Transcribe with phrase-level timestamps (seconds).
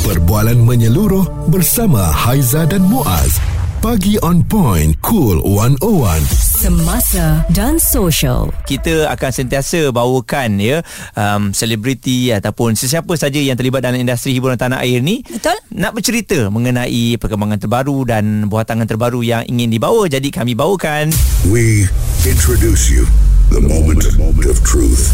[0.00, 3.36] Perbualan menyeluruh bersama Haiza dan Muaz.
[3.84, 6.24] Pagi on point, cool 101.
[6.32, 8.48] Semasa dan social.
[8.64, 10.80] kita akan sentiasa bawakan ya
[11.12, 15.56] um, selebriti ataupun sesiapa saja yang terlibat dalam industri hiburan tanah air ni Betul.
[15.76, 21.12] nak bercerita mengenai perkembangan terbaru dan buatangan terbaru yang ingin dibawa jadi kami bawakan
[21.48, 21.88] We
[22.24, 23.04] introduce you
[23.52, 24.04] the moment
[24.48, 25.12] of truth.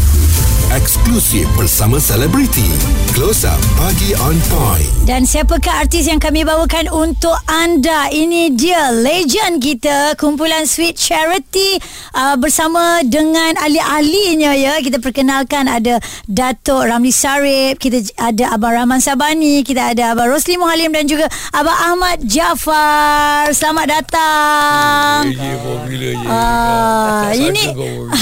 [0.67, 2.67] Eksklusif bersama selebriti.
[3.15, 4.83] Close up pagi on point.
[5.07, 8.11] Dan siapakah artis yang kami bawakan untuk anda?
[8.11, 11.79] Ini dia legend kita, kumpulan Sweet Charity
[12.11, 14.73] uh, bersama dengan ahli-ahlinya ya.
[14.83, 20.59] Kita perkenalkan ada Datuk Ramli Sarip, kita ada Abang Rahman Sabani, kita ada Abang Rosli
[20.59, 23.55] Muhalim dan juga Abang Ahmad Jafar.
[23.55, 25.31] Selamat datang.
[25.63, 26.27] Formula je.
[26.27, 27.65] Ah, Tak ini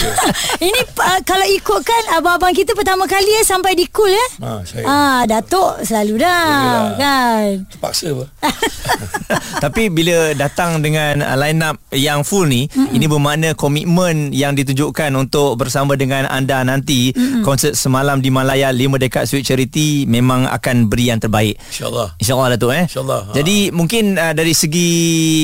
[0.70, 2.04] ini uh, kalau ikutkan
[2.36, 4.28] abang-abang kita pertama kali ya sampai di cool ya.
[4.44, 6.92] Ha, saya Ah, Datuk selalu dah Yalah.
[7.00, 7.48] kan.
[7.72, 8.26] terpaksa apa?
[9.64, 15.16] tapi bila datang dengan line up yang full ni mm ini bermakna komitmen yang ditunjukkan
[15.16, 20.44] untuk bersama dengan anda nanti mm konsert semalam di Malaya 5 dekad Sweet Charity memang
[20.46, 22.20] akan beri yang terbaik InsyaAllah.
[22.20, 23.32] InsyaAllah Datuk eh InsyaAllah, ha.
[23.32, 24.90] Jadi mungkin uh, dari segi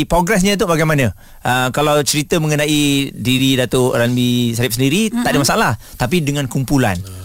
[0.05, 1.07] progresnya tu bagaimana
[1.41, 2.75] uh, Kalau cerita mengenai
[3.15, 6.80] diri Datuk Ranbi Sarip sendiri mm Tak ada masalah Tapi dengan kumpulan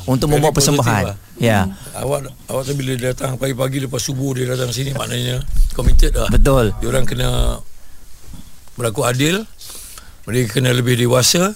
[0.06, 1.16] Untuk Very membuat persembahan lah.
[1.36, 5.42] Ya Awak awak tu bila datang pagi-pagi lepas subuh dia datang sini maknanya
[5.76, 6.30] committed lah.
[6.32, 7.60] Betul Dia orang kena
[8.76, 9.42] berlaku adil.
[10.28, 11.54] Mereka kena lebih dewasa.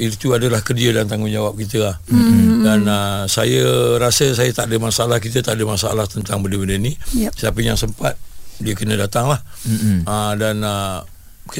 [0.00, 1.96] Itu adalah kerja dan tanggungjawab kita lah.
[2.08, 2.64] Hmm.
[2.64, 3.60] Dan uh, saya
[4.00, 5.20] rasa saya tak ada masalah.
[5.20, 6.96] Kita tak ada masalah tentang benda-benda ni.
[7.12, 7.36] Yep.
[7.36, 8.16] Siapa yang sempat,
[8.56, 9.44] dia kena datang lah.
[9.68, 10.08] Mm-mm.
[10.08, 11.04] Uh, dan uh,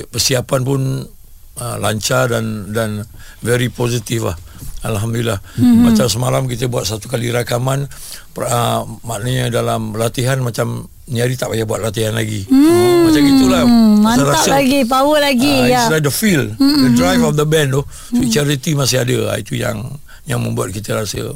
[0.09, 0.81] persiapan pun
[1.59, 3.05] uh, lancar dan dan
[3.45, 4.37] very positif lah.
[4.83, 5.39] Alhamdulillah.
[5.59, 5.83] Mm-hmm.
[5.87, 7.87] Macam semalam kita buat satu kali rakaman
[8.39, 12.47] uh, maknanya dalam latihan macam ni hari tak payah buat latihan lagi.
[12.51, 13.07] Mm.
[13.07, 13.63] Macam gitulah.
[13.63, 15.83] Saya mantap lagi, power lagi uh, ya.
[15.87, 16.83] It's like the feel, mm-hmm.
[16.83, 17.83] the drive of the band tu.
[18.11, 19.35] Sweet Charity masih ada.
[19.35, 21.35] Ah, Itu yang yang membuat kita rasa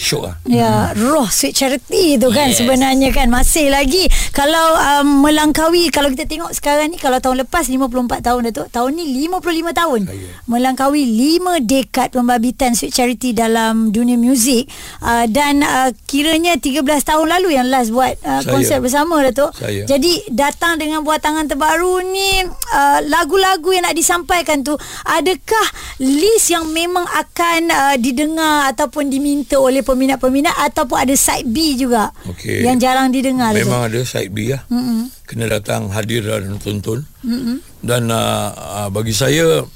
[0.00, 0.34] syok lah.
[0.48, 2.64] Ya, roh sweet charity tu kan Yes.
[2.64, 7.68] sebenarnya kan masih lagi kalau um, melangkaui kalau kita tengok sekarang ni kalau tahun lepas
[7.68, 7.84] 54
[8.24, 10.00] tahun Datuk, tahun ni 55 tahun.
[10.08, 10.32] Ya.
[10.48, 11.04] Melangkaui
[11.36, 14.66] 5 dekad pembabitan sweet charity dalam dunia muzik
[15.04, 18.48] uh, dan uh, kiranya 13 tahun lalu yang last buat uh, Saya.
[18.48, 19.52] konsert bersama Datuk.
[19.52, 19.84] Saya.
[19.84, 22.40] Jadi datang dengan buatangan terbaru ni
[22.72, 25.66] uh, lagu-lagu yang nak disampaikan tu adakah
[26.00, 32.14] list yang memang akan uh, didengar ataupun diminta oleh peminat-peminat ataupun ada side B juga
[32.24, 32.62] Okey.
[32.62, 34.62] yang jarang didengar Memang ada side B lah.
[34.66, 35.10] Mm-mm.
[35.26, 37.02] Kena datang hadir dan tonton.
[37.20, 37.58] Mm-mm.
[37.82, 39.66] Dan uh, uh, bagi saya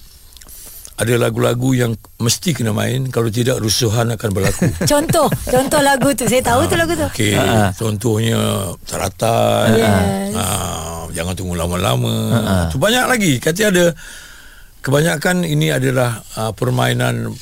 [0.94, 1.92] ada lagu-lagu yang
[2.22, 4.70] mesti kena main kalau tidak rusuhan akan berlaku.
[4.94, 7.74] Contoh Contoh lagu tu Saya tahu tu lagu tu Okey, Ha.
[7.74, 8.38] contohnya
[8.86, 9.74] Taratan.
[9.74, 10.38] Yes.
[10.38, 12.14] Ah, jangan tunggu lama-lama.
[12.70, 13.32] Tu banyak lagi.
[13.42, 13.90] Kata ada
[14.80, 17.32] kebanyakan ini adalah uh, permainan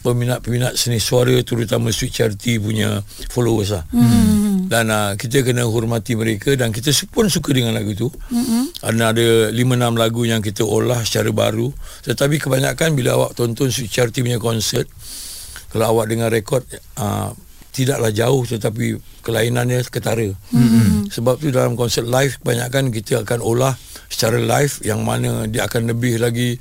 [0.00, 3.84] peminat-peminat seni suara terutama Sweet Charity punya followers lah.
[3.92, 4.66] Hmm.
[4.70, 8.08] Dan uh, kita kena hormati mereka dan kita pun suka dengan lagu tu.
[8.32, 8.70] Hmm.
[8.80, 11.68] Ada ada 5 6 lagu yang kita olah secara baru.
[12.06, 14.88] Tetapi kebanyakan bila awak tonton Sweet Charity punya konsert
[15.70, 16.66] kalau awak dengar rekod
[16.98, 17.30] uh,
[17.70, 20.34] tidaklah jauh tetapi kelainannya ketara.
[20.50, 21.14] Mm-hmm.
[21.14, 23.74] Sebab tu dalam konsert live kebanyakan kita akan olah
[24.10, 26.58] secara live yang mana dia akan lebih lagi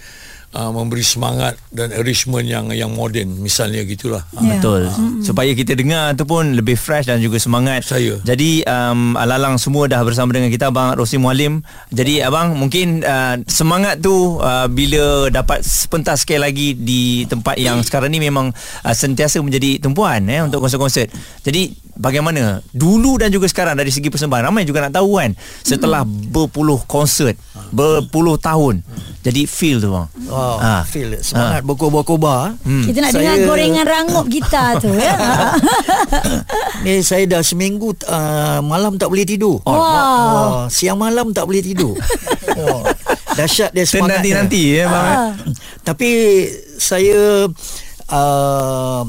[0.54, 4.26] uh, memberi semangat dan arrangement yang yang moden misalnya gitulah.
[4.38, 4.58] Ya.
[4.58, 4.90] Betul.
[5.22, 7.86] Supaya kita dengar tu pun Lebih fresh dan juga semangat.
[7.86, 8.18] Saya.
[8.26, 11.62] Jadi um, Alalang semua dah bersama dengan kita Abang Rosli Mualim.
[11.94, 17.82] Jadi abang mungkin uh, Semangat tu uh, Bila dapat sepentas sekali lagi Di tempat yang
[17.82, 18.52] sekarang ni memang
[18.86, 21.10] uh, Sentiasa menjadi tumpuan eh, Untuk konsert-konsert.
[21.46, 26.02] Jadi bagaimana Dulu dan juga sekarang Dari segi persembahan Ramai juga nak tahu kan Setelah
[26.08, 27.36] berpuluh konsert
[27.70, 28.80] Berpuluh tahun
[29.20, 30.86] Jadi feel tu bang Oh, Ah.
[30.86, 32.54] feel semangat berkobar-kobar.
[32.62, 32.86] Hmm.
[32.86, 35.18] Kita nak Saya- dengar gorengan rangup gitar tu ya.
[36.86, 39.58] Ni saya dah seminggu uh, malam tak boleh tidur.
[39.66, 39.74] Wow.
[39.74, 41.98] Oh, siang malam tak boleh tidur.
[42.62, 42.86] oh,
[43.34, 44.22] dahsyat dia semangat.
[44.22, 45.10] Nanti-nanti ya bang?
[45.10, 45.32] Ah.
[45.82, 46.10] Tapi
[46.78, 47.50] saya
[48.08, 49.02] uh,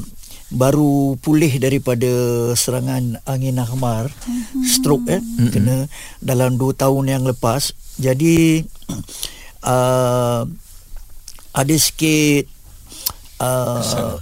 [0.51, 2.11] baru pulih daripada
[2.53, 4.11] serangan angin ahmar,
[4.61, 5.87] stroke eh, kena
[6.19, 7.71] dalam 2 tahun yang lepas.
[7.95, 8.67] Jadi
[9.71, 10.43] uh,
[11.51, 12.47] ada sikit
[13.39, 14.15] uh,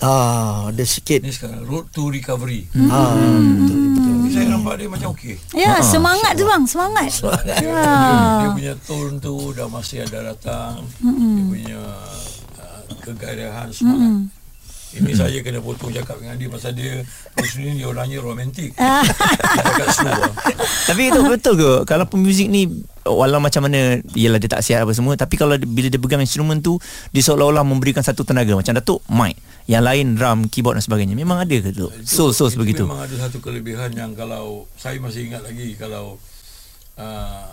[0.00, 2.64] ah ada sikit Ini sekarang road to recovery.
[2.88, 4.14] ah betul, betul.
[4.30, 5.34] Saya nampak dia macam okey.
[5.52, 7.10] Ya, semangat tu bang, semangat.
[7.44, 7.84] Dia, Ya.
[8.40, 10.86] dia punya tone tu dah masih ada datang.
[11.02, 11.32] Mm-hmm.
[11.34, 11.80] Dia punya
[12.56, 14.08] uh, kegairahan semangat.
[14.08, 14.39] Mm-hmm.
[14.90, 18.74] Ini saya kena potong cakap dengan dia pasal dia Rosli ni orangnya romantik.
[18.74, 19.06] Ah.
[19.06, 20.34] dia cakap slow lah.
[20.84, 22.66] Tapi itu betul ke Kalau pemuzik ni
[23.00, 26.18] Walau macam mana Yelah dia tak sihat apa semua Tapi kalau dia- bila dia pegang
[26.18, 26.76] instrumen tu
[27.10, 31.38] Dia seolah-olah memberikan satu tenaga Macam Datuk mic Yang lain drum Keyboard dan sebagainya Memang
[31.38, 35.30] ada ke tu Soul soul Itu begitu Memang ada satu kelebihan yang kalau saya masih
[35.30, 36.18] ingat lagi kalau
[36.98, 37.46] uh,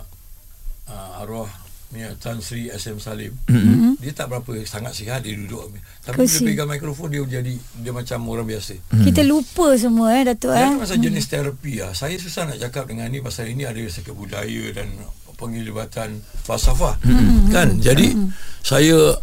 [0.84, 1.48] uh, arwah
[1.94, 3.96] ni Tan Sri SM Salim mm-hmm.
[4.00, 5.72] dia tak berapa sangat sihat dia duduk
[6.04, 6.44] tapi Kursi.
[6.44, 7.54] bila pegang mikrofon dia jadi
[7.84, 8.74] dia macam orang biasa
[9.04, 10.60] Kita lupa semua eh Datuk eh.
[10.60, 14.10] Dan pasal jenis terapi lah Saya susah nak cakap dengan ni Pasal ini ada segi
[14.12, 14.88] budaya Dan
[15.36, 16.18] penglibatan
[16.48, 17.52] falsafah mm-hmm.
[17.52, 18.28] Kan Jadi mm-hmm.
[18.64, 19.14] Saya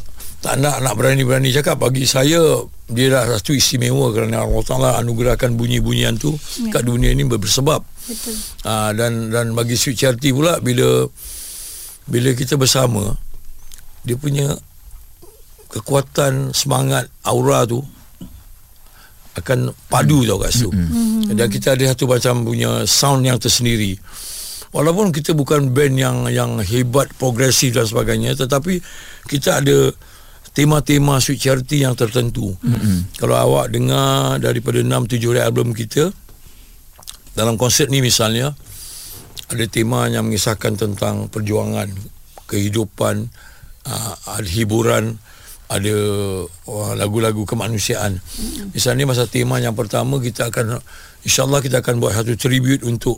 [0.46, 5.58] tak nak nak berani-berani cakap Bagi saya Dia dah satu istimewa Kerana Allah Ta'ala anugerahkan
[5.58, 6.70] bunyi-bunyian tu yeah.
[6.70, 8.38] Kat dunia ini bersebab Betul.
[8.70, 11.10] uh, Dan dan bagi Sweet Charity pula Bila
[12.06, 13.18] Bila kita bersama
[14.06, 14.54] Dia punya
[15.74, 17.84] Kekuatan Semangat Aura tu
[19.36, 20.72] akan padu tau kat situ.
[20.72, 21.36] Mm-hmm.
[21.36, 24.00] Dan kita ada satu macam punya sound yang tersendiri.
[24.72, 28.80] Walaupun kita bukan band yang yang hebat, progresif dan sebagainya tetapi
[29.28, 29.92] kita ada
[30.56, 32.56] tema-tema Sweet Charity yang tertentu.
[32.64, 33.20] Mm-hmm.
[33.20, 36.16] Kalau awak dengar daripada 6 7 album kita
[37.36, 38.56] dalam konsert ni misalnya
[39.52, 41.92] ada tema yang mengisahkan tentang perjuangan,
[42.50, 43.30] kehidupan,
[43.86, 45.18] uh, ada hiburan,
[45.70, 45.96] ada
[46.48, 48.22] uh, lagu-lagu kemanusiaan.
[48.74, 50.82] Misalnya masa tema yang pertama kita akan
[51.26, 53.18] insyaallah kita akan buat satu tribute untuk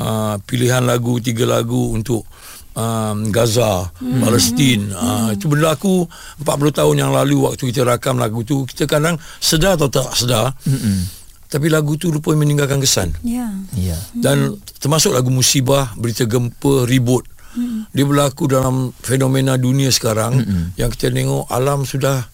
[0.00, 2.28] uh, pilihan lagu tiga lagu untuk
[2.76, 4.20] um, Gaza, hmm.
[4.20, 4.80] Palestin.
[4.92, 6.04] Uh, itu berlaku
[6.44, 10.52] 40 tahun yang lalu waktu kita rakam lagu tu kita kadang sedar atau tak sedar.
[10.64, 11.21] Hmm.
[11.52, 13.12] Tapi lagu tu lupa meninggalkan kesan.
[13.20, 13.52] Ya.
[13.76, 17.28] Ya Dan termasuk lagu musibah, berita gempa, ribut.
[17.52, 17.84] Hmm.
[17.92, 20.80] Dia berlaku dalam fenomena dunia sekarang hmm.
[20.80, 22.24] yang kita tengok alam sudah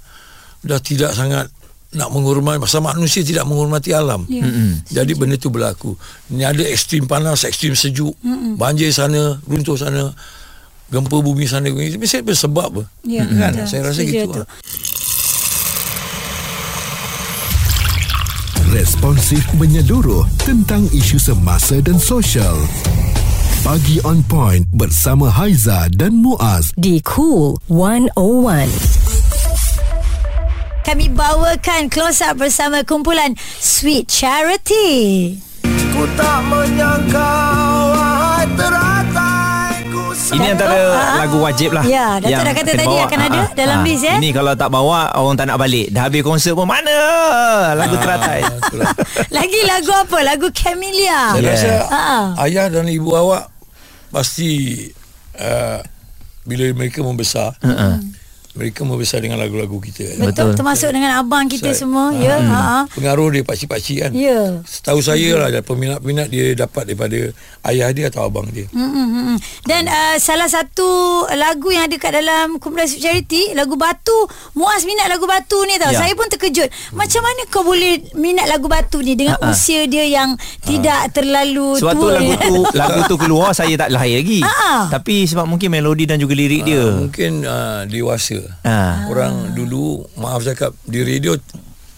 [0.62, 1.50] sudah tidak sangat
[1.88, 4.22] nak menghormati masa manusia tidak menghormati alam.
[4.30, 4.46] Ya.
[4.46, 4.78] Hmm.
[4.86, 5.98] Jadi benda tu berlaku.
[6.30, 8.54] Ini ada ekstrim panas, ekstrim sejuk, hmm.
[8.54, 10.14] banjir sana, runtuh sana,
[10.94, 11.66] gempa bumi sana.
[11.66, 12.82] Ini mesti ada sebab apa?
[13.02, 13.66] Ya, kan?
[13.66, 14.40] Saya rasa Setuju, gitu.
[14.44, 14.48] Lah.
[18.68, 22.52] Responsif menyeluruh tentang isu semasa dan sosial.
[23.64, 26.76] Pagi on point bersama Haiza dan Muaz.
[26.76, 28.12] di Cool 101.
[30.84, 35.32] Kami bawakan close up bersama kumpulan Sweet Charity.
[35.64, 37.32] Ku tak menyangka
[40.28, 41.16] teratai Ini antara Ah.
[41.18, 43.04] lagu wajib lah Ya, Datuk yang dah kata tadi bawa.
[43.04, 43.84] akan ada Ah, dalam ah.
[43.84, 44.16] list, eh?
[44.16, 46.98] Ini kalau tak bawa Orang tak nak balik Dah habis konsert pun Mana
[47.74, 48.90] Lagu teratai Ah, itulah.
[49.36, 50.18] Lagi lagu apa?
[50.22, 51.20] Lagu Camellia.
[51.30, 51.50] Saya Yeah.
[51.50, 52.24] rasa Ah.
[52.40, 53.48] ayah dan ibu awak
[54.08, 54.80] pasti
[55.34, 55.80] uh,
[56.42, 58.00] bila mereka membesar, uh-uh.
[58.58, 60.04] Mereka membesar dengan lagu-lagu kita.
[60.10, 60.26] kan.
[60.26, 60.56] Betul, Betul.
[60.58, 62.36] termasuk dengan abang kita Saya- semua, ya.
[62.36, 62.50] Hmm.
[62.50, 62.90] Ha.
[62.90, 64.10] Pengaruh dia pakcik-pakcik kan.
[64.10, 64.58] Ya.
[64.66, 67.30] Setahu saya lah peminat-peminat dia dapat daripada
[67.64, 68.66] ayah dia atau abang dia.
[68.68, 69.36] Hmm, hmm, hmm.
[69.62, 70.88] Dan uh, salah satu
[71.30, 74.26] lagu yang ada kat dalam kumpulan Charity, lagu Batu.
[74.52, 75.94] Muaz minat lagu Batu ni tau.
[75.94, 76.00] Ya.
[76.00, 76.66] Saya pun terkejut.
[76.90, 79.52] Macam mana kau boleh minat lagu Batu ni dengan Ha-ha.
[79.52, 83.92] usia dia yang tidak terlalu Sebab tu tua lagu tu Lagu tu keluar Saya tak
[83.92, 84.88] lahir lagi Ah.
[84.88, 88.40] Tapi sebab mungkin melodi Dan juga lirik dia mungkin uh, dewasa.
[88.64, 89.06] Ah.
[89.08, 91.36] Orang dulu maaf cakap di radio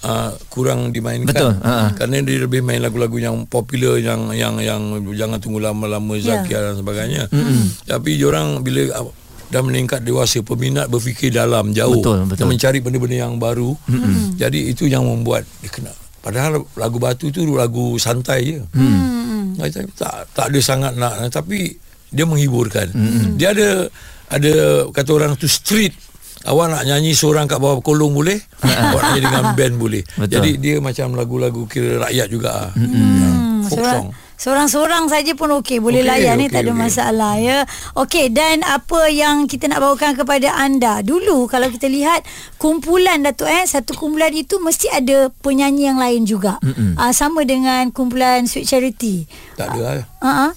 [0.04, 1.30] uh, kurang dimainkan.
[1.30, 1.92] Betul, ha.
[1.96, 4.80] Kerana dia lebih main lagu-lagu yang popular yang yang yang
[5.14, 6.42] jangan tunggu lama-lama Ya.
[6.42, 7.22] Zakia dan sebagainya.
[7.32, 7.88] Mm-hmm.
[7.88, 9.12] Tapi orang bila uh,
[9.50, 12.38] dah meningkat dewasa peminat berfikir dalam jauh Betul, betul.
[12.38, 13.74] dan mencari benda-benda yang baru.
[13.88, 14.38] Mm-hmm.
[14.38, 18.60] Jadi itu yang membuat dia kena padahal lagu batu tu lagu santai je.
[18.76, 19.56] Hmm.
[19.96, 21.76] Tak tak ada sangat nak tapi
[22.12, 22.92] dia menghiburkan.
[22.92, 23.40] Hmm.
[23.40, 23.88] Dia ada
[24.30, 24.52] ada
[24.92, 25.96] kata orang tu street
[26.40, 30.32] Awak nak nyanyi seorang kat bawah kolong boleh Awak nyanyi dengan band boleh Betul.
[30.40, 32.88] Jadi dia macam lagu-lagu kira rakyat juga hmm.
[32.88, 34.08] Hmm, Folk song
[34.40, 36.80] seorang-seorang saja pun okey boleh Okey, layan ni okey, tak ada okey.
[36.80, 37.58] masalah ya.
[37.92, 42.24] Okey dan apa yang kita nak bawakan kepada anda dulu kalau kita lihat
[42.56, 46.56] kumpulan Datuk eh satu kumpulan itu mesti ada penyanyi yang lain juga.
[46.64, 49.28] Uh, sama dengan kumpulan Sweet Charity.
[49.60, 50.50] Tak ada lah Uh-huh.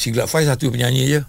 [0.00, 1.20] Siglat Faiz satu penyanyi je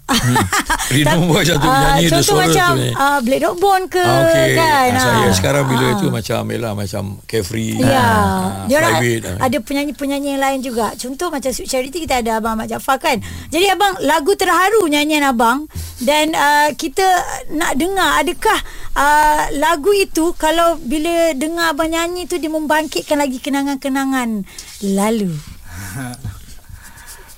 [0.88, 3.84] Rino Boy satu Ah, penyanyi Dia Contoh suara macam satu penyanyi uh, Blade Dog Bone
[3.86, 4.88] ke Ah, Okey, kan.
[4.88, 5.34] ah, saya Ah.
[5.36, 5.94] sekarang bila Ah.
[5.94, 9.36] itu macam Yalah macam Carefree Ya, ah, dia orang ah.
[9.44, 10.96] ada penyanyi-penyanyi yang lain juga.
[10.96, 13.20] Contoh macam Sweet Charity kita ada Abang Ahmad Jaafar kan.
[13.48, 15.68] Jadi abang lagu terharu nyanyian abang
[16.00, 17.04] dan uh, kita
[17.52, 18.58] nak dengar adakah
[18.94, 24.48] uh, lagu itu kalau bila dengar abang nyanyi tu dia membangkitkan lagi kenangan-kenangan
[24.82, 25.36] lalu.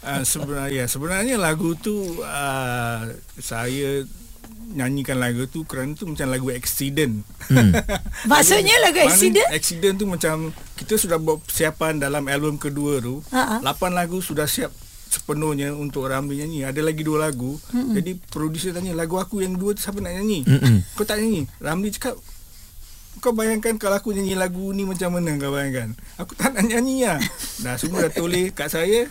[0.04, 3.00] Uh, sebenarnya sebenarnya lagu tu uh,
[3.40, 4.04] saya
[4.74, 7.24] nyanyikan lagu tu kerana tu macam lagu accident.
[7.48, 7.72] Hmm.
[8.30, 9.48] Maksudnya lagu accident?
[9.48, 13.20] Accident tu macam kita sudah buat persiapan dalam album kedua tu.
[13.32, 13.60] Ha.
[13.60, 14.72] Lapan lagu sudah siap
[15.14, 16.66] sepenuhnya untuk Ramli nyanyi.
[16.66, 17.54] Ada lagi dua lagu.
[17.70, 17.94] Mm-mm.
[17.94, 20.42] Jadi producer tanya lagu aku yang dua tu siapa nak nyanyi?
[20.42, 20.76] Mm-mm.
[20.98, 21.46] Kau tak nyanyi.
[21.62, 22.18] Ramli cakap
[23.22, 25.94] kau bayangkan kalau aku nyanyi lagu ni macam mana kau bayangkan.
[26.18, 27.22] Aku tak nak nyanyi lah.
[27.62, 29.06] Dah semua dah toleh kat saya.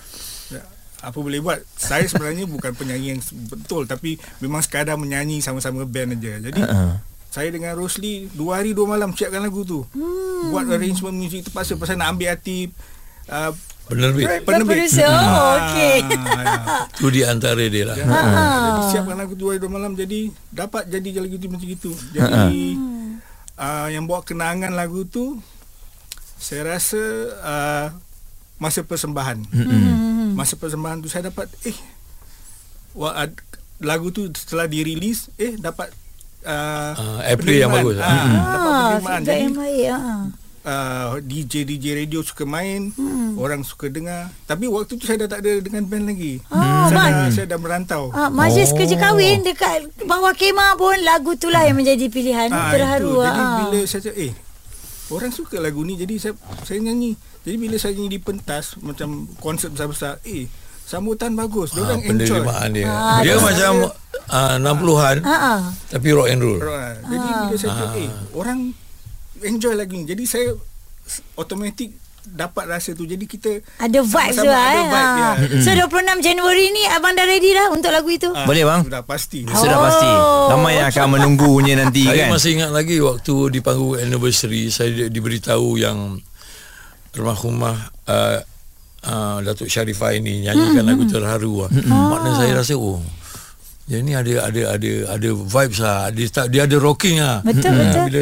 [1.03, 6.15] Apa boleh buat Saya sebenarnya bukan penyanyi yang betul Tapi memang sekadar menyanyi sama-sama band
[6.15, 6.39] aja.
[6.41, 6.95] Jadi Uh-uh.
[7.27, 9.83] saya dengan Rosli dua hari dua malam siapkan lagu tu.
[9.89, 10.49] Hmm.
[10.49, 12.69] Buat arrangement muzik terpaksa pasal nak ambil hati
[13.27, 13.51] uh,
[13.83, 14.47] Penerbit.
[14.47, 14.87] penerbit.
[14.95, 15.97] Oh, Ah, okey.
[16.07, 16.55] ya.
[16.93, 17.97] Tu di antara dia lah.
[17.97, 18.19] Ha.
[18.63, 21.91] Jadi siapkan lagu dua hari dua malam jadi dapat jadi lagu tu macam itu.
[22.13, 22.79] Jadi
[23.55, 25.35] uh, yang bawa kenangan lagu tu
[26.37, 27.01] saya rasa
[27.41, 27.87] uh,
[28.55, 29.41] masa persembahan.
[29.43, 30.12] Hmm.
[30.33, 31.77] Masa persembahan tu saya dapat eh
[33.79, 35.89] lagu tu setelah dirilis eh dapat
[36.45, 37.97] uh, Ah, airplay yang bagus.
[37.97, 39.21] Ah, dapat Ah, penerimaan.
[39.23, 39.87] Jadi yang baik.
[40.63, 43.35] Uh, DJ DJ radio suka main, hmm.
[43.35, 44.31] orang suka dengar.
[44.47, 46.39] Tapi waktu tu saya dah tak ada dengan band lagi.
[46.47, 48.03] Ah, saya, dah, saya dah merantau.
[48.15, 48.79] Ah, majlis oh.
[48.79, 53.19] kerja kahwin dekat bawah kemah pun lagu tu lah yang menjadi pilihan Ah, terharu.
[53.19, 53.27] itu.
[53.27, 53.55] Jadi ah.
[53.59, 54.33] bila saya cakap, eh
[55.11, 57.19] orang suka lagu ni jadi saya saya nyanyi.
[57.43, 60.47] Jadi bila saya nyanyi di pentas macam konsert besar-besar, eh
[60.81, 61.71] sambutan bagus.
[61.71, 62.39] Dia Ah, orang enjoy.
[62.71, 62.87] dia.
[62.87, 63.45] Ah, dia betul.
[63.45, 63.73] macam
[64.29, 65.59] ah, 60-an Ha ah.
[65.87, 66.57] tapi rock and roll.
[66.57, 66.95] Orang.
[67.03, 68.59] Jadi bila saya cakap, eh orang
[69.41, 70.05] enjoy lagu ni.
[70.05, 70.55] Jadi saya
[71.33, 71.91] automatik
[72.25, 73.03] dapat rasa tu.
[73.03, 74.85] Jadi kita Ada vibes tu lah ada eh.
[74.85, 75.19] vibe, Ha.
[75.19, 75.31] ya.
[75.59, 78.31] So 26 Januari ni abang dah ready dah untuk lagu itu?
[78.31, 78.81] Ah, Boleh, bang?
[78.81, 79.43] Sudah pasti.
[79.45, 79.83] Sudah Oh.
[79.83, 80.09] pasti.
[80.49, 82.31] Ramai yang akan menunggunya nanti Saya kan.
[82.31, 86.15] masih ingat lagi waktu di panggung anniversary saya di- diberitahu yang
[87.13, 87.75] almarhumah
[88.09, 88.37] uh,
[89.05, 91.69] uh, Datuk Syarifah ini nyanyikan lagu terharu.
[91.69, 91.87] Hmm.
[91.89, 93.01] Makna saya rasa oh
[93.83, 96.07] dia ni ada ada ada ada vibes lah.
[96.09, 97.43] Dia tak dia ada rocking lah.
[97.43, 98.03] Betul, Ah, betul.
[98.07, 98.21] Bila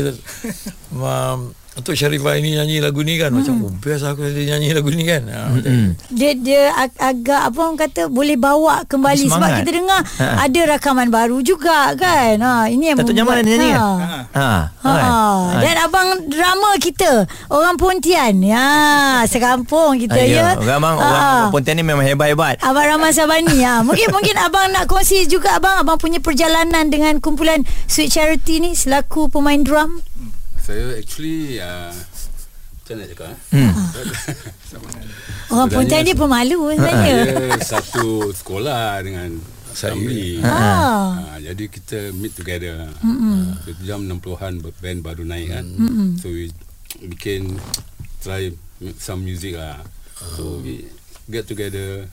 [0.98, 1.40] um,
[1.72, 5.02] Datuk Syarifah ini nyanyi lagu ni kan macam oh best aku dia nyanyi lagu ni
[5.02, 5.24] kan.
[5.24, 9.58] Ha, macam- Dia dia ag- agak apa orang kata boleh bawa kembali sebab Semangat.
[9.58, 10.28] kita dengar Ha.
[10.44, 12.36] ada rakaman baru juga kan.
[12.38, 13.80] Ha ini yang Datuk Jamal nyanyi kan?
[13.80, 13.88] ha.
[13.96, 14.20] Ha.
[14.36, 14.52] Ha.
[14.84, 14.92] Ha?
[14.92, 15.16] Ha.
[15.58, 18.68] dan abang drama kita orang Pontian ya
[19.24, 21.08] sekampung kita Ah, ya, Orang abang Ha.
[21.08, 22.60] orang Pontian ni memang hebat-hebat.
[22.60, 23.80] Abang Rahman Sabani ya.
[23.80, 28.72] Mungkin mungkin abang nak kongsi juga abang abang punya perjalanan dengan kumpulan Sweet Charity ni
[28.74, 30.04] selaku pemain drum.
[30.72, 33.38] Saya actually uh, Macam mana nak cakap eh?
[33.52, 33.72] Hmm.
[35.52, 37.16] Orang Sebenarnya- Pontian ni pemalu sebenarnya.
[37.20, 39.30] Saya satu sekolah dengan
[39.70, 39.92] Saya.
[39.92, 41.12] Ramli Ah.
[41.28, 46.28] ha, Jadi kita meet together mm so, Jam 60-an band baru naik kan mm So
[46.28, 46.52] we
[47.06, 47.60] bikin
[48.20, 48.56] Try
[48.96, 49.84] some music lah
[50.36, 50.88] So we
[51.32, 52.06] get together.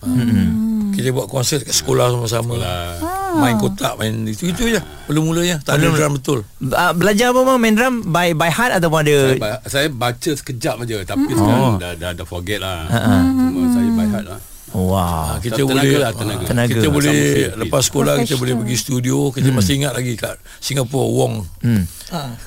[0.95, 2.55] Kita buat konsert kat sekolah sama-sama.
[2.59, 2.83] Sekolah.
[3.39, 4.81] Main kotak main itu itu je.
[5.11, 5.63] Mula-mulanya.
[5.63, 6.39] Tak ada drum betul.
[6.59, 7.59] Uh, belajar apa bang?
[7.59, 7.95] Main drum?
[8.09, 12.27] By by heart ataupun ada saya, saya baca sekejap aja Tapi sekarang dah, dah, dah
[12.27, 12.89] forget lah.
[12.89, 14.95] Cuma saya by heart lah Wow.
[14.95, 16.37] Ah, kita Tenaga boleh lah, tenaga.
[16.37, 16.69] ah, Tenaga.
[16.71, 20.37] kita Sama boleh feel, lepas sekolah kita boleh pergi studio kita masih ingat lagi kat
[20.59, 21.83] Singapura Wong Hmm.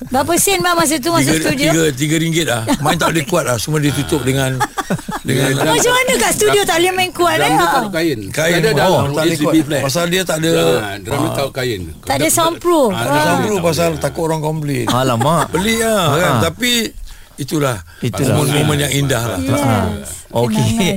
[0.08, 1.68] Berapa sen bang masa tu masuk tiga, studio?
[1.68, 4.54] tiga, tiga ringgit lah main tak boleh kuat lah semua ditutup dengan
[5.26, 7.52] dengan Macam mana kat studio tak boleh main kuat Drum eh?
[7.52, 10.50] dia taruh kain kain Ada oh, dalam tak boleh kuat pasal dia tak ada
[10.80, 12.90] Ah, Drum dia taruh kain Tak ada soundproof.
[12.92, 13.38] Ah, ada Ah.
[13.42, 15.46] tak pasal takut orang komplain Alamak.
[15.48, 16.16] beli lah Ah.
[16.16, 16.90] kan tapi
[17.34, 18.34] itulah Itulah.
[18.36, 20.26] momen-momen yang indah lah Yes.
[20.28, 20.96] Okey.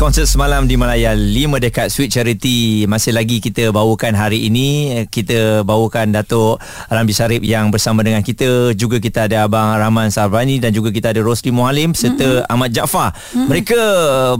[0.00, 5.60] Konsert semalam di Malaya 5 dekat Sweet Charity masih lagi kita bawakan hari ini kita
[5.60, 6.56] bawakan Datuk
[6.88, 11.12] Ramli Sarip yang bersama dengan kita juga kita ada Abang Rahman Sarbani dan juga kita
[11.12, 12.48] ada Rosli Mualim serta mm-hmm.
[12.48, 13.44] Ahmad Jaafar mm-hmm.
[13.44, 13.80] mereka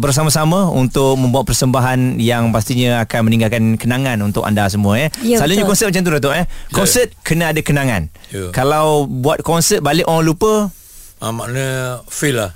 [0.00, 5.68] bersama-sama untuk membuat persembahan yang pastinya akan meninggalkan kenangan untuk anda semua eh Ya, selalunya
[5.68, 5.76] betul.
[5.76, 8.48] konsert macam tu Datuk eh konsert kena ada kenangan Ya.
[8.48, 10.72] kalau buat konsert balik orang lupa
[11.20, 12.50] Ah, makna fail lah.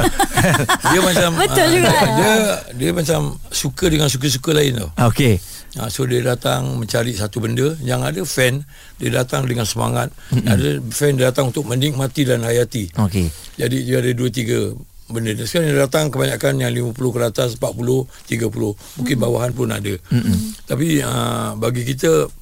[0.92, 1.88] Dia macam Betul ah, juga.
[1.92, 2.34] dia, dia,
[2.72, 4.90] dia macam Suka dengan suka-suka lain tau.
[5.12, 5.36] Okey.
[5.76, 7.76] Ha, so dia datang mencari satu benda.
[7.84, 8.54] Yang ada fan
[8.96, 10.08] Dia datang dengan semangat.
[10.32, 10.48] Mm-hmm.
[10.48, 12.88] Ada fan dia datang untuk menikmati dan hayati.
[12.96, 13.28] Okey.
[13.60, 14.72] Jadi dia ada dua tiga
[15.12, 15.36] benda.
[15.36, 15.44] Dia.
[15.44, 18.48] Sekarang dia datang kebanyakan yang 50 ke atas 40, 30
[18.96, 19.92] Mungkin bawahan pun ada.
[20.08, 20.36] Mm-hmm.
[20.64, 22.32] Tapi uh, bagi kita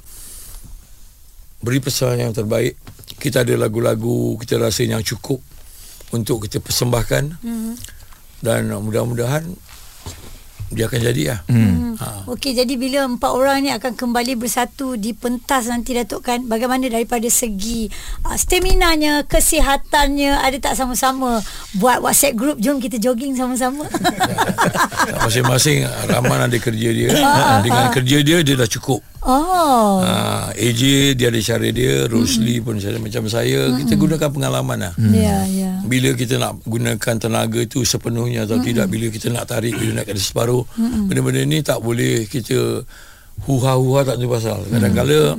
[1.63, 2.75] Beri pesan yang terbaik
[3.23, 5.39] Kita ada lagu-lagu Kita rasa yang cukup
[6.11, 7.75] Untuk kita persembahkan mm-hmm.
[8.43, 9.47] Dan mudah-mudahan
[10.73, 11.41] dia akan jadi lah.
[11.53, 11.95] Hmm.
[12.01, 12.25] Ha.
[12.33, 16.89] Okey, jadi bila empat orang ni akan kembali bersatu di pentas nanti Datuk kan, bagaimana
[16.89, 17.93] daripada segi
[18.25, 21.45] uh, stamina-nya, kesihatannya, ada tak sama-sama
[21.77, 23.85] buat WhatsApp group, jom kita jogging sama-sama.
[25.29, 27.11] Masing-masing Rahman ada kerja dia.
[27.21, 29.12] Ah, Dengan kerja dia dia dah cukup.
[29.25, 30.03] Oh.
[30.03, 33.73] Ha, AJ dia ada cara dia, Rosli pun cara macam saya.
[33.79, 34.95] Kita gunakan pengalaman lah.
[34.99, 35.79] Ya, ya.
[35.87, 40.07] Bila kita nak gunakan tenaga itu sepenuhnya atau tidak bila kita nak tarik bila nak
[40.11, 40.63] kena separuh
[41.09, 42.87] benda-benda ni tak boleh kita
[43.47, 45.35] huha-huha tak tentu pasal kadang-kala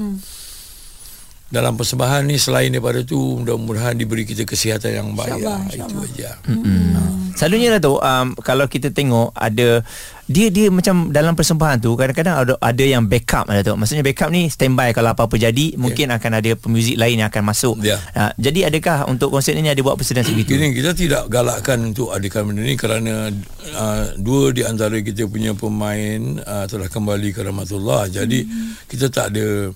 [1.54, 5.70] dalam persembahan ni selain daripada tu mudah-mudahan diberi kita kesihatan yang baik InsyaAllah, lah.
[5.70, 6.10] itu insyaAllah.
[6.10, 9.82] aja Selalunya Dato' um, Kalau kita tengok Ada
[10.30, 14.54] Dia dia macam Dalam persembahan tu Kadang-kadang ada, ada yang backup Dato' Maksudnya backup ni
[14.54, 17.98] Standby kalau apa-apa jadi Mungkin akan ada Pemuzik lain yang akan masuk Ya.
[18.14, 22.14] uh, Jadi adakah Untuk konsert ini Ada buat persediaan sebegitu Gini, kita tidak galakkan untuk
[22.14, 23.34] adakan benda ni kerana
[23.74, 28.08] uh, dua di antara kita punya pemain uh, telah kembali ke rahmatullah.
[28.14, 28.46] Jadi
[28.86, 29.74] kita tak ada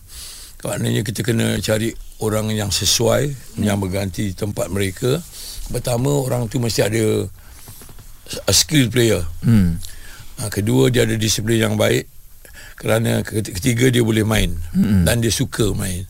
[0.65, 5.21] maknanya kita kena cari orang yang sesuai yang berganti tempat mereka.
[5.69, 7.27] Pertama orang tu mesti ada
[8.47, 9.21] a skill player.
[9.45, 9.77] hmm.
[10.37, 12.05] Uh, kedua dia ada disiplin yang baik
[12.77, 15.01] kerana ket- ketiga dia boleh main mm-hmm.
[15.01, 16.05] dan dia suka main.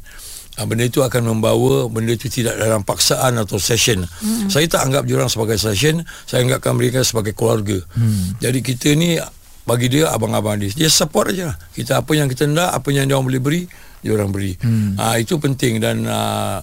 [0.59, 4.03] Uh, benda itu akan membawa benda itu tidak dalam paksaan atau session.
[4.03, 4.51] Mm-hmm.
[4.51, 7.79] Saya tak anggap diorang sebagai session, saya anggapkan mereka sebagai keluarga.
[7.95, 8.43] Mm.
[8.43, 9.15] Jadi kita ni
[9.63, 10.75] bagi dia abang-abang dia.
[10.75, 11.55] Dia support aja.
[11.55, 11.57] lah.
[11.71, 13.63] Kita apa yang kita nak, apa yang dia orang boleh beri,
[14.01, 14.53] dia orang beri.
[14.61, 14.97] Mm.
[14.97, 16.61] Uh, itu penting dan uh,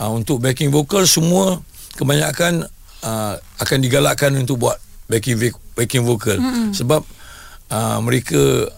[0.00, 1.60] uh, untuk backing vocal semua
[1.96, 2.68] kebanyakan
[3.02, 4.76] uh, akan digalakkan untuk buat
[5.08, 5.38] backing
[5.76, 6.74] backing vocal mm-hmm.
[6.74, 7.02] sebab
[7.72, 8.68] uh, mereka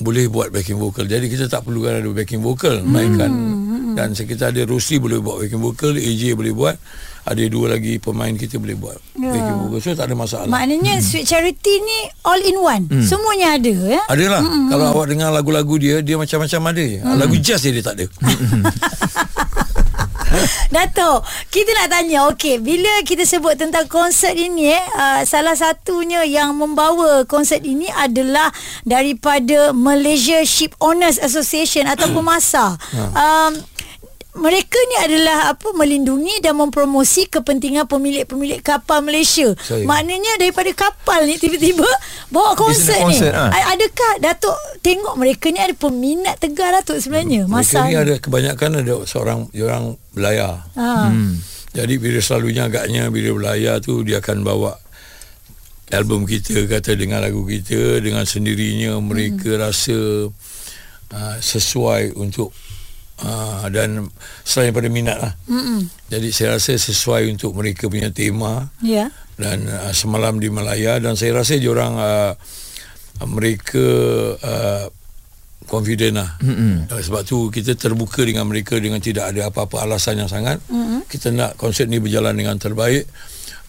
[0.00, 1.04] boleh buat backing vocal.
[1.04, 3.94] Jadi kita tak perlukan ada backing vocal mainkan mm-hmm.
[3.94, 6.74] dan sekitar ada Rosli boleh buat backing vocal, AJ boleh buat,
[7.28, 9.30] ada dua lagi pemain kita boleh buat Ya.
[9.30, 9.78] backing vocal.
[9.84, 10.48] So tak ada masalah.
[10.48, 12.84] Maknanya Sweet Charity ni all in one.
[13.04, 14.00] Semuanya ada ya.
[14.08, 14.66] Adalah mm-hmm.
[14.72, 16.84] kalau awak dengar lagu-lagu dia dia macam-macam ada.
[16.84, 17.16] Mm.
[17.20, 18.06] Lagu jazz dia, dia tak ada.
[20.74, 26.22] Dato', kita nak tanya, okey, bila kita sebut tentang konsert ini, eh, uh, salah satunya
[26.26, 28.54] yang membawa konsert ini adalah
[28.86, 32.78] daripada Malaysia Ship Owners Association ataupun MASA.
[33.14, 33.52] Um,
[34.40, 39.52] mereka ni adalah apa melindungi dan mempromosi kepentingan pemilik-pemilik kapal Malaysia.
[39.60, 39.84] Saya.
[39.84, 41.84] Maknanya daripada kapal ni tiba-tiba
[42.32, 43.20] bawa konsert ni.
[43.20, 43.52] ha.
[43.52, 47.44] Adakah Datuk tengok mereka ni ada peminat tegar Datuk sebenarnya?
[47.44, 50.64] Mereka Masa ni ada kebanyakan ada seorang orang belayar.
[50.74, 51.12] Ha.
[51.12, 51.36] Hmm.
[51.76, 54.74] Jadi bila selalunya agaknya bila belayar tu dia akan bawa
[55.92, 59.60] album kita kata dengan lagu kita dengan sendirinya mereka hmm.
[59.60, 59.98] rasa
[61.12, 62.54] uh, sesuai untuk
[63.24, 64.08] uh, dan
[64.42, 65.32] selain daripada minat lah.
[65.46, 65.86] Mm-mm.
[66.10, 69.12] Jadi saya rasa sesuai untuk mereka punya tema Ya.
[69.36, 72.32] dan uh, semalam di Malaya dan saya rasa diorang uh,
[73.28, 73.86] mereka
[74.40, 74.86] uh,
[75.68, 76.90] confident lah mm-hmm.
[76.90, 81.06] sebab tu kita terbuka dengan mereka dengan tidak ada apa-apa alasan yang sangat mm-hmm.
[81.06, 83.06] kita nak konsert ni berjalan dengan terbaik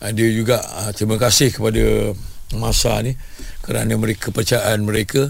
[0.02, 2.16] uh, dia juga uh, terima kasih kepada
[2.58, 3.14] masa ni
[3.62, 5.30] kerana mereka kepercayaan mereka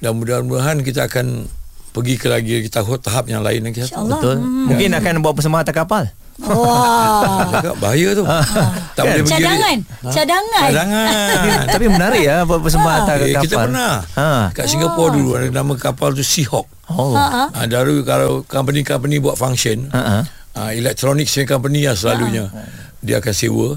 [0.00, 1.48] dan mudah-mudahan kita akan
[1.96, 4.20] pergi ke lagi tahap tahap yang lain lagi InsyaAllah.
[4.20, 4.36] Betul
[4.68, 6.04] Mungkin akan bawa persembahan atas kapal
[6.36, 7.48] Wah.
[7.50, 8.20] Cakap bahaya tu
[8.92, 9.78] tak boleh pergi Cadangan.
[10.06, 10.62] Cadangan.
[10.68, 14.28] cadangan Tapi menarik ya Buat persembahan atas Eh, kapal kita pernah ha.
[14.52, 16.68] kat Singapura dulu ada nama kapal tu Seahawk.
[16.86, 20.18] Oh Ha, Ha, dari kalau company-company buat function, Ha, ha.
[20.54, 22.52] ha, electronics company lah selalunya.
[23.00, 23.68] Dia akan sewa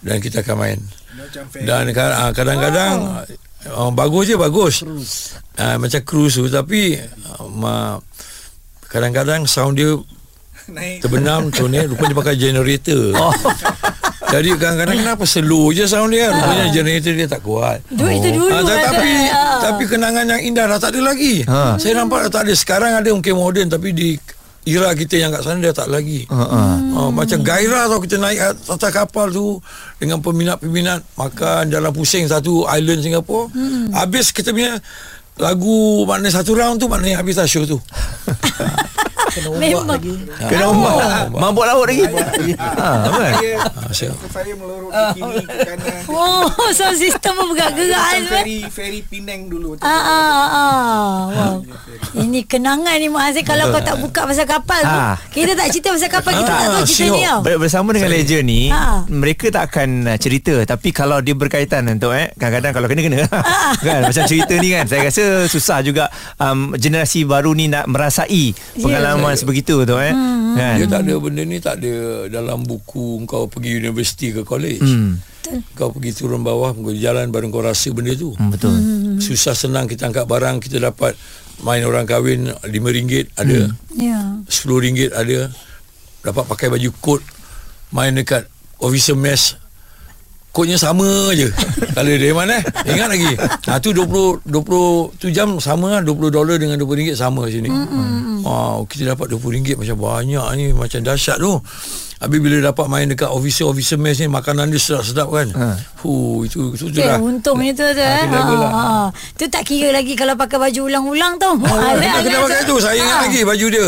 [0.00, 0.78] dan kita akan main.
[1.12, 1.66] Macam fair.
[1.66, 3.26] Dan ka- ha,
[3.66, 3.88] oh.
[3.90, 4.74] bagus je bagus.
[5.54, 7.96] Ha, macam cruise tu tapi uh, ma,
[8.86, 9.94] kadang-kadang sound dia
[10.66, 11.04] Naik.
[11.04, 13.12] terbenam tu ni rupanya pakai generator.
[13.20, 13.32] Oh.
[14.34, 18.50] Jadi kadang-kadang kenapa slow je sound dia Rupanya generator dia tak kuat Duit itu dulu.
[18.50, 19.60] Ah, tapi Ah.
[19.62, 21.46] tapi kenangan yang indah dah tak ada lagi.
[21.46, 21.78] Ha.
[21.78, 22.52] Saya nampak dah tak ada.
[22.52, 24.18] Sekarang ada mungkin moden tapi di
[24.64, 26.24] era kita yang kat sana dia tak lagi.
[26.32, 26.62] Ha, ha.
[26.96, 29.60] Oh, macam gairah tau kita naik atas kapal tu
[30.00, 33.52] dengan peminat-peminat makan jalan pusing satu island Singapura.
[33.52, 33.92] Hmm.
[33.92, 34.80] Habis kita punya
[35.36, 37.76] lagu maknanya satu round tu maknanya habis dah show tu.
[39.54, 39.98] Memang.
[40.44, 40.92] Kena umat
[41.30, 43.32] Mabuk laut lagi ha, kan?
[43.90, 46.02] Saya, Ah, melorot ke kiri ke kanan.
[46.06, 47.98] Oh, sound system pun bergerak-gerak.
[47.98, 48.32] Macam kan?
[48.36, 49.74] ferry, ferry Penang dulu.
[49.78, 51.18] Ah, ah, ah.
[51.26, 51.56] Wow.
[52.14, 55.16] Ini kenangan ni Mak Aziz Kalau kau tak buka pasal kapal tu Ah.
[55.28, 58.10] Kita tak cerita pasal kapal Kita tak Ah, tahu cerita ni tau Ber- Bersama dengan
[58.12, 59.02] legend ni Ha.
[59.04, 63.26] Mereka tak akan uh, cerita Tapi kalau dia berkaitan untuk eh Kadang-kadang kalau kena-kena
[63.86, 66.06] kan Macam cerita ni kan Saya rasa susah juga
[66.38, 70.12] um, Generasi baru ni nak merasai Pengalaman sebegitu tu eh
[70.54, 70.76] kan?
[70.76, 71.94] Dia tak ada benda ni tak ada
[72.28, 74.84] dalam buku kau pergi universiti ke college.
[74.84, 75.18] Hmm.
[75.40, 75.60] Betul.
[75.72, 78.80] Kau pergi turun bawah Kau jalan baru kau rasa benda tu Hmm, Betul.
[79.20, 81.12] Susah senang kita angkat barang Kita dapat
[81.60, 84.40] Main orang kahwin RM5 ada Ya.
[84.48, 85.52] RM10 ada
[86.24, 87.20] Dapat pakai baju kot
[87.92, 88.48] Main dekat
[88.80, 89.60] Officer mess
[90.54, 91.50] Kodnya sama je.
[91.98, 92.64] Kalau dia mana eh?
[92.94, 93.32] Ingat lagi.
[93.66, 96.00] Ha, tu 20 20 tu jam sama lah.
[96.06, 97.66] 20 dolar dengan 20 ringgit sama sini.
[97.66, 98.46] Mm-hmm.
[98.46, 101.58] wow, kita dapat 20 ringgit macam banyak ni macam dahsyat tu
[102.16, 105.68] Habis bila dapat main dekat officer-officer mess ni Makanan dia sedap-sedap kan ha.
[105.98, 108.20] Huh, itu, itu tu Eh, dah untung itu tu eh.
[108.20, 108.70] tu level lah.
[108.70, 109.04] Ha, ha.
[109.34, 111.54] Tu tak kira lagi kalau pakai baju ulang-ulang tau.
[111.54, 113.86] Oh, Ah, kita kena pakai tu Saya ingat lagi baju dia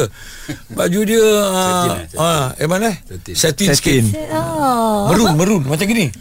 [0.68, 3.34] Baju dia uh, uh, Eh mana Satin.
[3.34, 4.04] Satin Satin.
[4.30, 5.08] Oh.
[5.08, 6.08] Merun merun Macam gini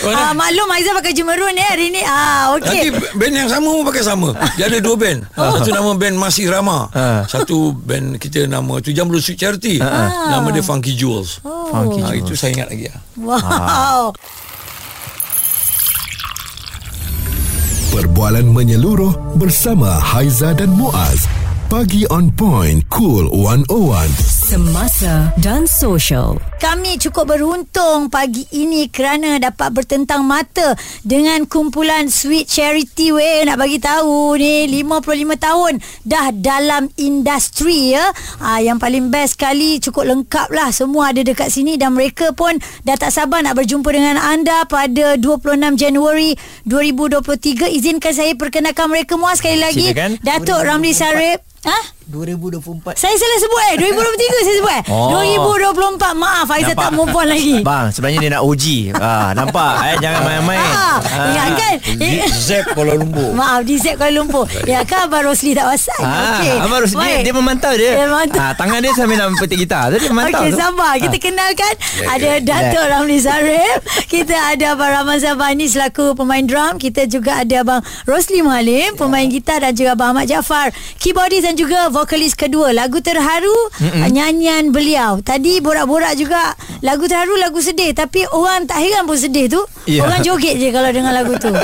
[0.00, 2.00] Ah, maklum Aizah pakai baju merun ya hari ni.
[2.00, 3.18] Ah, Nanti okey.
[3.18, 6.88] band yang sama pun pakai sama Dia ada dua band Satu nama band Masih Rama
[6.88, 7.26] Ha.
[7.26, 12.12] Satu band kita nama Tu Jam Blue Sweet Charity Nama dia Funky Jewels Funky ha,
[12.12, 12.24] Jewels.
[12.24, 13.00] Itu saya ingat lagi lah.
[13.18, 14.04] Wow.
[17.88, 21.26] Perbualan menyeluruh bersama Haiza dan Muaz.
[21.68, 24.37] Pagi on point, cool 101.
[24.48, 26.40] Semasa dan social.
[26.56, 30.72] Kami cukup beruntung pagi ini kerana dapat bertentang mata
[31.04, 38.08] dengan kumpulan Sweet Charity weh nak bagi tahu ni 55 tahun dah dalam industri ya.
[38.40, 42.56] Ha, yang paling best sekali cukup lengkap lah semua ada dekat sini dan mereka pun
[42.88, 46.32] dah tak sabar nak berjumpa dengan anda pada 26 Januari
[46.64, 47.68] 2023.
[47.68, 49.92] Izinkan saya perkenalkan mereka muas sekali lagi.
[49.92, 50.16] Silakan.
[50.24, 51.44] Datuk Ramli Sarip.
[51.68, 51.97] Ha?
[52.08, 53.92] 2024 Saya salah sebut eh 2023
[54.38, 55.12] saya sebut eh Oh.
[55.14, 55.76] 2024
[56.14, 58.78] Maaf Aizah tak move on lagi Bang, sebenarnya dia nak uji.
[58.92, 60.58] Ah, nampak eh jangan main-main.
[60.58, 65.52] Ah, Ingatkan Eh, Zep Kuala Lumpur Maaf di Zep Kuala Lumpur Ya kan Abang Rosli
[65.52, 66.56] tak pasal Ah, Okey.
[66.58, 67.92] Abang Rus, dia, dia memantau dia.
[67.94, 68.40] Dia memantau.
[68.40, 69.84] Ah, tangan dia sambil nak petik gitar.
[69.90, 70.40] Tu dia memantau.
[70.40, 70.56] Okey tu.
[70.56, 71.20] sabar Kita Ah.
[71.20, 71.72] kenalkan
[72.08, 77.56] Ada Datuk Ramli Sarif Kita ada Abang Rahman Zabani Selaku pemain drum Kita juga ada
[77.58, 82.70] Abang Rosli Muhalim Pemain gitar Dan juga Abang Ahmad Jaafar Keyboardist dan juga Vokalis kedua
[82.70, 84.06] Lagu terharu Mm-mm.
[84.08, 85.18] Nyanyian beliau.
[85.18, 87.90] Tadi borak-borak juga Lagu terharu Lagu sedih.
[87.90, 89.60] Tapi orang tak heran pun sedih tu.
[89.84, 90.02] Ya.
[90.02, 91.50] Orang joget je Kalau dengar lagu tu.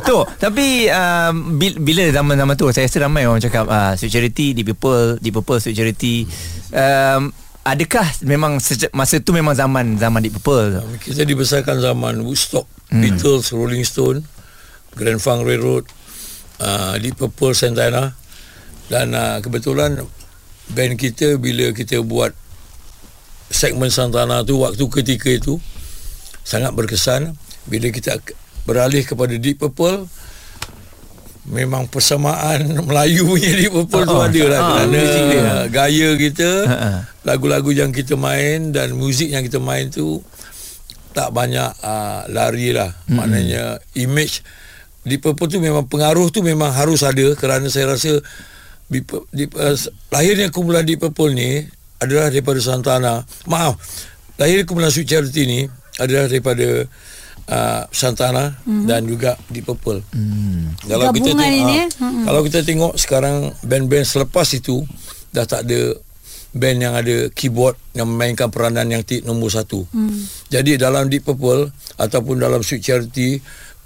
[0.00, 4.46] Tu tapi um, bil- bila zaman-zaman tu saya rasa ramai orang cakap uh, Sweet Charity
[4.52, 6.24] di People di People Sweet Charity.
[6.70, 12.64] Um, adakah memang seje- masa tu memang zaman zaman di People Kita dibesarkan zaman Woodstock
[12.88, 14.24] Beatles Rolling Stone
[14.92, 15.86] Grand Funk Railroad
[16.58, 18.16] uh, Deep Purple Santana
[18.90, 20.02] dan uh, kebetulan
[20.74, 22.34] band kita bila kita buat
[23.50, 25.62] segmen Santana tu waktu ketika itu
[26.42, 27.38] sangat berkesan.
[27.70, 28.18] Bila kita
[28.66, 30.10] beralih kepada Deep Purple
[31.50, 34.58] memang persamaan Melayu punya Deep Purple tu Oh, ada lah.
[34.58, 35.02] Ah, kerana
[35.70, 36.90] gaya kita Ha, ha.
[37.22, 40.18] lagu-lagu yang kita main dan muzik yang kita main tu
[41.10, 42.90] tak banyak uh, lari lah.
[42.90, 43.14] Mm-hmm.
[43.14, 43.62] maknanya
[43.94, 44.42] image
[45.02, 47.32] Deep Purple tu memang pengaruh tu memang harus ada.
[47.38, 48.20] Kerana saya rasa
[48.90, 49.78] Deep, Deep, uh,
[50.10, 51.62] lahirnya kumpulan Deep Purple ni
[52.02, 53.78] adalah daripada Santana maaf
[54.36, 55.60] lahir kumpulan Sweet Charity ni
[56.02, 56.84] adalah daripada
[57.46, 58.84] uh, Santana mm-hmm.
[58.90, 60.90] dan juga Deep Purple mm.
[60.90, 61.78] kalau kita tengok, ini?
[61.86, 62.24] Mm-mm.
[62.26, 64.82] kalau kita tengok sekarang band-band selepas itu
[65.30, 65.94] dah tak ada
[66.50, 69.86] band yang ada keyboard yang memainkan peranan yang ti- nombor satu.
[69.94, 70.18] Hmm.
[70.50, 73.38] Jadi dalam Deep Purple ataupun dalam Sweet Charity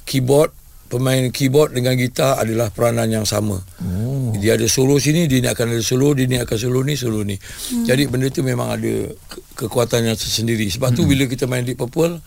[0.08, 0.52] keyboard
[0.88, 3.60] pemain keyboard dengan gitar adalah peranan yang sama.
[3.82, 4.03] Oh.
[4.44, 7.24] Dia ada solo sini, dia ni akan ada solo, dia ni akan solo ni, solo
[7.24, 7.32] ni.
[7.32, 7.88] Hmm.
[7.88, 10.68] Jadi benda tu memang ada ke- kekuatan yang tersendiri.
[10.68, 12.20] Sebab tu bila kita main Deep Purple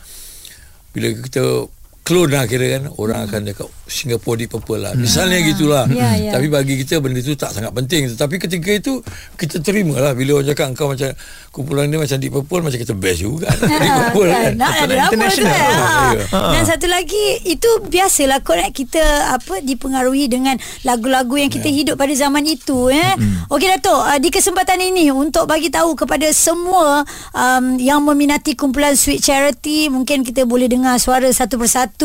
[0.98, 1.70] bila kita
[2.08, 2.84] clone lah kira kan.
[2.96, 4.96] Orang akan cakap Singapore Deep Purple lah.
[4.96, 5.84] Misalnya gitulah.
[5.92, 6.32] Ya, ya.
[6.32, 8.08] tapi bagi kita benda tu tak sangat penting.
[8.16, 9.04] Tetapi ketika itu
[9.36, 11.12] kita terima lah bila orang cakap engkau macam
[11.52, 14.52] kumpulan dia macam Deep Purple macam kita best juga Deep Purple kan.
[14.56, 15.52] Nak ada apa tu International.
[15.52, 16.16] kan?
[16.32, 16.40] Ha.
[16.56, 19.04] Dan satu lagi itu biasalah korang kita
[19.36, 20.56] apa dipengaruhi dengan
[20.88, 23.12] lagu-lagu yang kita hidup pada zaman itu eh.
[23.52, 27.04] Okey Datuk, uh, di kesempatan ini untuk bagi tahu kepada semua
[27.36, 31.97] um, yang meminati kumpulan Sweet Charity, mungkin kita boleh dengar suara satu persatu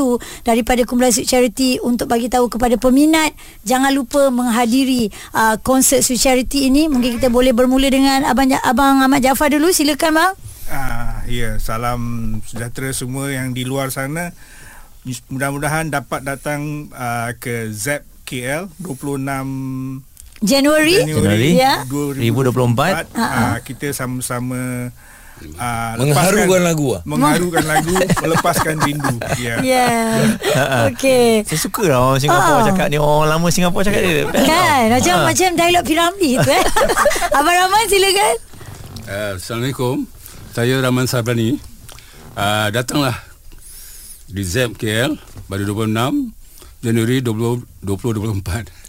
[0.43, 6.21] daripada kumpulan Sweet Charity untuk bagi tahu kepada peminat jangan lupa menghadiri uh, konsert Sweet
[6.21, 6.89] Charity ini.
[6.89, 9.69] Mungkin kita boleh bermula dengan abang Ja- abang Ahmad Jaafar dulu.
[9.69, 10.33] Silakan bang.
[10.73, 12.01] Ah, ya, salam
[12.49, 14.33] sejahtera semua yang di luar sana.
[15.29, 20.01] Mudah-mudahan dapat datang uh, ke ZEP KL 26
[20.43, 20.97] Januari.
[21.07, 21.51] Januari.
[21.55, 21.87] Ya.
[21.87, 23.15] 2024.
[23.15, 24.91] Uh, kita sama-sama
[25.55, 29.17] uh, mengharukan lagu lah mengharukan lagu melepaskan rindu.
[29.37, 29.59] Ya.
[29.61, 29.89] Ya.
[30.89, 31.43] Okey.
[31.45, 32.67] Saya suka lah orang Singapura Ah.
[32.67, 34.23] cakap ni orang lama Singapura cakap dia.
[34.29, 35.25] Kan macam Ah.
[35.29, 36.65] macam dialog Piramli tu eh.
[37.37, 38.35] Abang Rahman silakan.
[39.03, 39.97] Uh, Assalamualaikum.
[40.51, 41.57] Saya Rahman Sabrani.
[42.33, 43.17] uh, datanglah
[44.27, 46.33] di ZEP KL pada 26
[46.81, 48.82] Januari 20, 2024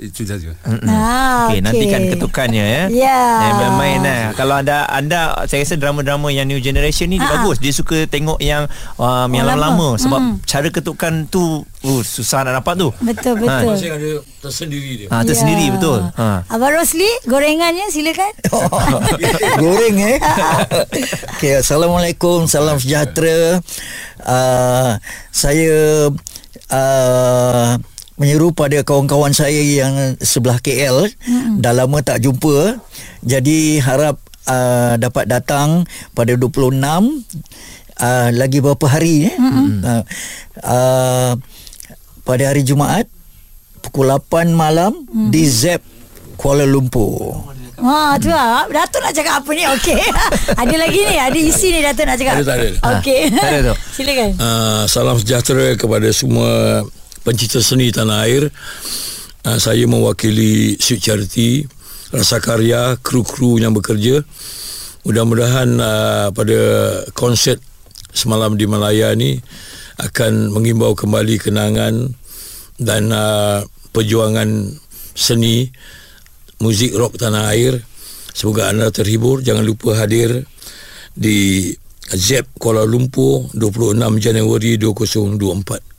[0.00, 2.84] itu saja Ah, Okey, nantikan ketukannya ya.
[2.88, 3.20] Ya.
[3.38, 4.22] Eh, main-main eh.
[4.32, 7.36] Kalau anda anda saya rasa drama-drama yang new generation ni dia Ha-ha.
[7.38, 7.58] bagus.
[7.58, 8.64] Dia suka tengok yang
[8.96, 9.60] um, yang Oh, lama.
[9.60, 10.34] lama-lama sebab Mm.
[10.42, 12.88] cara ketukan tu uh, susah nak dapat tu.
[12.98, 13.68] Betul betul.
[13.68, 14.10] Masing ada
[14.40, 15.08] tersendiri dia.
[15.08, 15.72] Ha, tersendiri Ya.
[15.74, 16.00] betul.
[16.10, 16.48] Ha.
[16.48, 18.32] Abang Rosli, gorengannya silakan.
[19.62, 20.16] Goreng eh
[21.30, 23.60] okay, Assalamualaikum Salam sejahtera
[24.22, 24.96] uh,
[25.30, 26.08] Saya
[26.70, 27.70] uh,
[28.20, 31.64] Menyeru pada kawan-kawan saya yang sebelah KL hmm.
[31.64, 32.76] Dah lama tak jumpa
[33.24, 39.34] Jadi harap uh, dapat datang pada 26 uh, Lagi beberapa hari eh?
[39.40, 39.80] hmm.
[39.80, 40.02] uh,
[40.60, 41.32] uh,
[42.20, 43.08] Pada hari Jumaat
[43.80, 45.32] Pukul 8 malam hmm.
[45.32, 45.80] Di ZEP
[46.36, 47.48] Kuala Lumpur
[47.80, 48.68] Ha tu lah.
[48.68, 49.64] Datuk nak cakap apa ni?
[49.64, 50.04] Okey.
[50.60, 52.34] ada lagi ni, ada isi ni Datuk nak cakap.
[52.36, 52.68] Ada tak ada?
[53.00, 53.20] Okey.
[53.32, 53.74] Tak ada tu.
[53.96, 54.30] silakan.
[54.36, 56.84] Uh, salam sejahtera kepada semua
[57.30, 58.50] pencipta seni tanah air.
[59.46, 61.62] Uh, saya mewakili Sweet Charity,
[62.10, 64.26] Rasa Karya, kru-kru yang bekerja.
[65.06, 66.60] Mudah-mudahan uh, pada
[67.14, 67.62] konsert
[68.10, 69.38] semalam di Malaya ni
[70.02, 72.10] akan mengimbau kembali kenangan
[72.82, 73.62] dan uh,
[73.94, 74.74] perjuangan
[75.14, 75.70] seni
[76.58, 77.78] muzik rock tanah air.
[78.34, 79.38] Semoga anda terhibur.
[79.38, 80.50] Jangan lupa hadir
[81.14, 81.70] di
[82.10, 85.89] ZEP Kuala Lumpur 26 Januari 2024.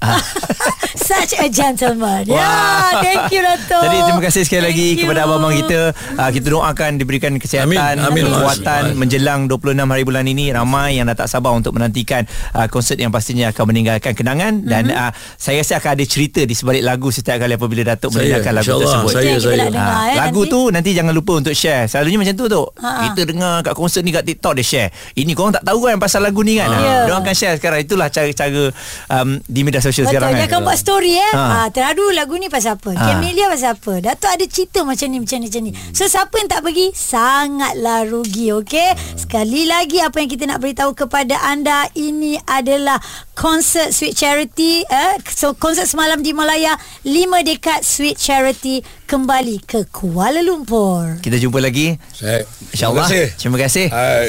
[1.05, 2.91] Such a gentleman Ya Wah.
[2.97, 4.99] Thank you Datuk Jadi terima kasih sekali Thank lagi you.
[5.01, 5.79] kepada abang-abang kita.
[6.13, 7.99] Uh, kita doakan diberikan kesihatan, Amin.
[7.99, 8.97] Amin, kekuatan Mas.
[8.97, 10.49] menjelang 26 hari bulan ini.
[10.49, 14.83] Ramai yang dah tak sabar untuk menantikan uh, konsert yang pastinya akan meninggalkan kenangan dan
[14.85, 14.95] Mhm.
[14.95, 18.53] uh, saya rasa akan ada cerita di sebalik lagu setiap kali apabila Datuk Saya, mendengarkan
[18.53, 19.11] lagu insyaAllah, tersebut.
[19.11, 19.55] saya, saya.
[19.57, 20.51] nak dengar, Ha, eh, lagu nanti.
[20.51, 21.83] tu nanti jangan lupa untuk share.
[21.85, 22.63] Selalunya macam tu tu.
[22.77, 22.89] Ha.
[23.03, 24.89] Kita dengar kat konsert ni kat TikTok dia share.
[25.13, 26.69] Ini korang tak tahu kan pasal lagu ni kan.
[26.69, 26.77] Ya.
[26.77, 27.05] Ha.
[27.05, 27.79] Dia akan share sekarang.
[27.81, 28.63] Itulah cara-cara
[29.11, 30.47] um, di media sosial Betul sekarang Dia kan.
[30.47, 31.43] akan buat story eh Ha.
[31.43, 31.61] ha.
[31.67, 33.03] Teradu lagu ni pasal apa Ha.
[33.11, 36.47] Camellia pasal apa Datuk ada cerita macam ni Macam ni macam ni So siapa yang
[36.47, 42.39] tak pergi Sangatlah rugi Okay Sekali lagi Apa yang kita nak beritahu kepada anda Ini
[42.47, 42.97] adalah
[43.35, 45.19] Konsert Sweet Charity eh?
[45.27, 47.11] So konsert semalam di Malaya 5
[47.43, 51.93] dekat Sweet Charity Kembali ke Kuala Lumpur Kita jumpa lagi.
[52.09, 52.41] Saya
[52.73, 53.05] InsyaAllah.
[53.05, 53.25] Terima kasih.
[53.37, 53.85] Terima kasih.
[53.91, 54.23] Uh,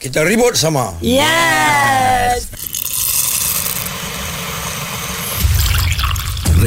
[0.00, 0.94] kita ribut sama.
[1.02, 2.67] Yes